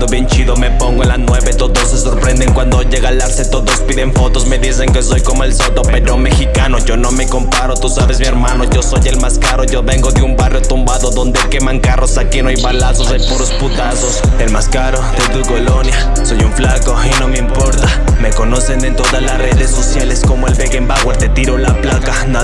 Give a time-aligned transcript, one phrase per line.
[0.00, 3.44] jugando bien chido Me pongo en la 9, todos se sorprenden cuando llega el arce.
[3.44, 7.26] Todos piden fotos, me dicen que soy como el Soto Pero mexicano, yo no me
[7.26, 10.62] comparo, tú sabes mi hermano Yo soy el más caro, yo vengo de un barrio
[10.62, 14.22] tumbado Donde queman carros, aquí no hay balazos, hay puros putazos.
[14.38, 17.88] El más caro de tu colonia, soy un flaco y no me importa.
[18.20, 20.99] Me conocen en todas las redes sociales como el Beckenbauer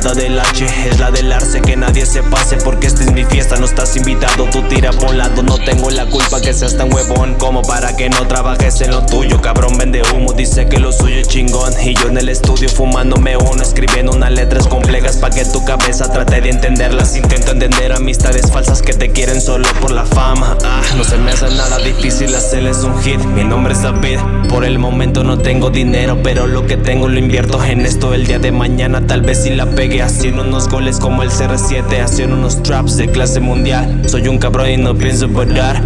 [0.00, 3.24] nada del H, es la del arce Que nadie se pase porque esta es mi
[3.24, 6.92] fiesta, no estás invitado Tú tira por lado, no tengo la culpa que seas tan
[6.92, 10.92] huevón Como para que no trabajes en lo tuyo Cabrón vende humo, dice que lo
[10.92, 15.62] suyo Y yo en el estudio fumándome uno Escribiendo unas letras complejas pa' que tu
[15.66, 17.14] cabeza trate de entenderlas.
[17.14, 20.56] Intento entender amistades falsas que te quieren solo por la fama.
[20.64, 23.22] Ah, No se me hace nada difícil hacerles un hit.
[23.34, 24.18] Mi nombre es David,
[24.48, 28.14] por el momento no tengo dinero Pero lo que tengo lo invierto en esto.
[28.14, 32.02] El día de mañana tal vez si la pegue Haciendo unos goles como el CR7
[32.02, 34.04] Haciendo unos traps de clase mundial.
[34.06, 35.82] Soy un cabrón y no pienso parar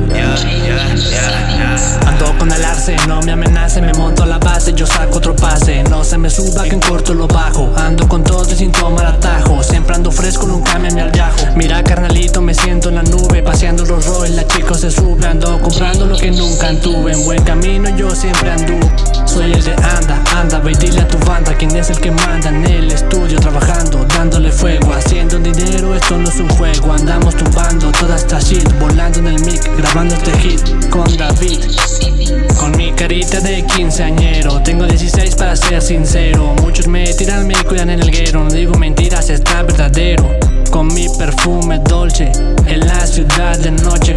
[2.07, 5.37] Ando con el arce, no me amenace, me monto a la base, yo saco otro
[5.37, 5.83] pase.
[5.85, 7.73] No se me suba que en corto lo bajo.
[7.77, 9.63] Ando con todo y sin tomar atajo.
[9.63, 11.13] Siempre ando fresco, nunca me al
[11.57, 15.27] Mira carnalito, me siento en la nube Paseando los rolls, la chicos se sube.
[15.27, 17.13] Ando comprando lo que nunca anduve.
[17.13, 18.91] En buen camino yo siempre anduve.
[19.27, 22.49] Soy el de anda, anda, ve dile a tu banda Quién es el que manda
[22.49, 26.93] en el estudio Trabajando, dándole fuego Haciendo dinero, esto no es un juego.
[26.93, 27.70] Andamos tumbando
[28.81, 31.61] Volando en el mic, grabando este hit Con David.
[32.59, 36.55] Con mi carita de quinceañero Tengo 16 para ser sincero.
[36.63, 38.45] Muchos me tiran, me cuidan en el guero.
[38.45, 40.39] No digo mentiras, está verdadero.
[40.71, 42.33] Con mi perfume dolce
[42.67, 44.15] En la ciudad de noche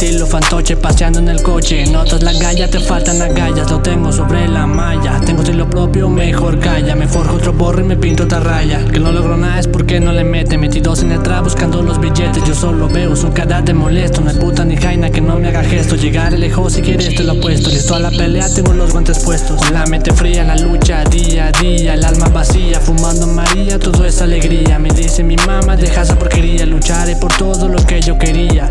[0.00, 1.84] estilo fantoche Paseando en el coche.
[1.86, 5.20] Notas la galla, te faltan agallas Lo tengo sobre la malla.
[5.26, 6.96] Tengo estilo propio, mejor calla.
[6.96, 8.82] Me forjo otro borro y me pinto otra raya.
[8.90, 10.56] Que no logro nada es porque no le mete.
[10.56, 12.42] Metidos en el trap buscando los billetes.
[12.44, 14.22] Yo solo veo su cara de molesto.
[14.22, 15.96] No es puta ni jaina que no me haga gesto.
[15.96, 19.56] Llegar lejos si quieres te lo puesto Listo a la pelea, tengo los guantes puestos.
[19.56, 21.92] Con la mente fría, la lucha día a día.
[21.94, 23.78] El alma vacía, fumando María.
[23.78, 24.78] Todo es alegría.
[24.78, 26.64] Me dice mi mamá, deja esa porquería.
[26.64, 28.70] Lucharé por todo lo que yo quería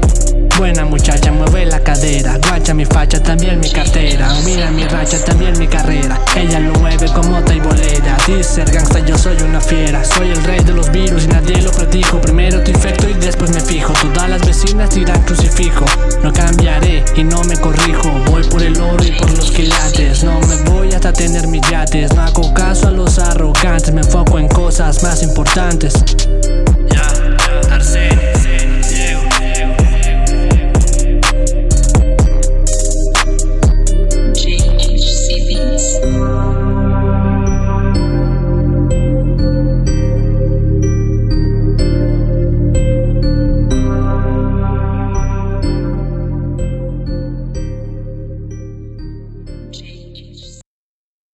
[0.60, 2.38] Buena muchacha, mueve la cadera.
[2.38, 4.28] Guacha mi facha, también mi cartera.
[4.44, 6.20] Mira mi racha, también mi carrera.
[6.36, 8.18] Ella lo mueve como taibolera.
[8.28, 10.04] Dice el gangsta, yo soy una fiera.
[10.04, 13.52] Soy el rey de los virus y nadie lo predijo Primero te infecto y después
[13.52, 13.94] me fijo.
[14.14, 15.86] Todas las vecinas tiran crucifijo.
[16.24, 18.12] No cambiaré y no me corrijo.
[18.26, 20.26] Voy por el oro y por los quilates.
[20.26, 22.14] No me voy hasta tener mis yates.
[22.14, 23.94] No hago caso a los arrogantes.
[23.94, 25.94] Me enfoco en cosas más importantes